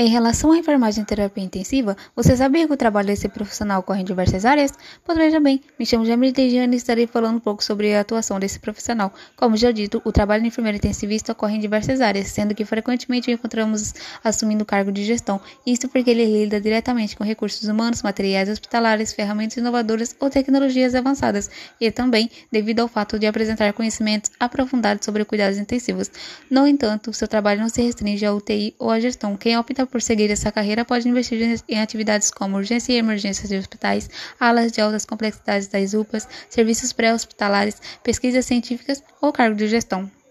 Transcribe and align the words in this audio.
Em 0.00 0.08
relação 0.08 0.50
à 0.50 0.56
enfermagem 0.56 1.02
e 1.02 1.06
terapia 1.06 1.44
intensiva, 1.44 1.94
você 2.16 2.34
sabia 2.34 2.66
que 2.66 2.72
o 2.72 2.76
trabalho 2.78 3.08
desse 3.08 3.28
profissional 3.28 3.80
ocorre 3.80 4.00
em 4.00 4.04
diversas 4.06 4.46
áreas? 4.46 4.72
Pois 5.04 5.18
veja 5.18 5.38
bem, 5.38 5.60
me 5.78 5.84
chamo 5.84 6.06
Jamile 6.06 6.32
Tejiane 6.32 6.74
e 6.74 6.78
estarei 6.78 7.06
falando 7.06 7.36
um 7.36 7.40
pouco 7.40 7.62
sobre 7.62 7.94
a 7.94 8.00
atuação 8.00 8.40
desse 8.40 8.58
profissional. 8.58 9.12
Como 9.36 9.58
já 9.58 9.70
dito, 9.70 10.00
o 10.02 10.10
trabalho 10.10 10.40
de 10.40 10.48
enfermeiro 10.48 10.78
intensivista 10.78 11.32
ocorre 11.32 11.56
em 11.56 11.60
diversas 11.60 12.00
áreas, 12.00 12.28
sendo 12.28 12.54
que 12.54 12.64
frequentemente 12.64 13.30
o 13.30 13.34
encontramos 13.34 13.92
assumindo 14.24 14.64
cargo 14.64 14.90
de 14.90 15.04
gestão, 15.04 15.38
isso 15.66 15.86
porque 15.86 16.08
ele 16.08 16.24
lida 16.24 16.58
diretamente 16.58 17.14
com 17.14 17.22
recursos 17.22 17.68
humanos, 17.68 18.02
materiais 18.02 18.48
hospitalares, 18.48 19.12
ferramentas 19.12 19.58
inovadoras 19.58 20.16
ou 20.18 20.30
tecnologias 20.30 20.94
avançadas, 20.94 21.50
e 21.78 21.90
também 21.90 22.30
devido 22.50 22.80
ao 22.80 22.88
fato 22.88 23.18
de 23.18 23.26
apresentar 23.26 23.70
conhecimentos 23.74 24.30
aprofundados 24.40 25.04
sobre 25.04 25.26
cuidados 25.26 25.58
intensivos. 25.58 26.10
No 26.50 26.66
entanto, 26.66 27.12
seu 27.12 27.28
trabalho 27.28 27.60
não 27.60 27.68
se 27.68 27.82
restringe 27.82 28.24
à 28.24 28.32
UTI 28.32 28.74
ou 28.78 28.88
à 28.88 28.98
gestão. 28.98 29.36
Quem 29.36 29.58
opta 29.58 29.89
por 29.90 30.02
seguir 30.02 30.30
essa 30.30 30.52
carreira 30.52 30.84
pode 30.84 31.08
investir 31.08 31.62
em 31.68 31.80
atividades 31.80 32.30
como 32.30 32.56
urgência 32.56 32.92
e 32.92 32.96
emergências 32.96 33.48
de 33.48 33.56
hospitais, 33.56 34.08
alas 34.38 34.72
de 34.72 34.80
altas 34.80 35.04
complexidades 35.04 35.68
das 35.68 35.94
UPAs, 35.94 36.28
serviços 36.48 36.92
pré-hospitalares, 36.92 37.80
pesquisas 38.02 38.46
científicas 38.46 39.02
ou 39.20 39.32
cargo 39.32 39.56
de 39.56 39.68
gestão. 39.68 40.10